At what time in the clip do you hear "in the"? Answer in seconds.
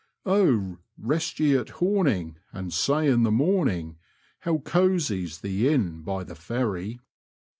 3.07-3.29